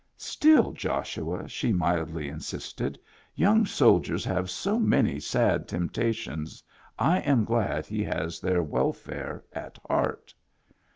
[0.17, 2.97] "Still, Joshua," she mildly insisted,
[3.35, 6.63] "young soldiers have so many sad temptations,
[6.97, 10.33] I am glad he has their welfare at heart."